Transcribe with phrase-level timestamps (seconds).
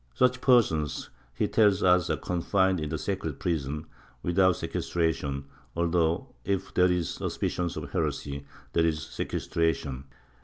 [0.15, 3.85] Such persons, he tells us are confined in the secret prison,
[4.23, 10.05] without sequestration, although, if there is suspicion of heresy, there is sequestration.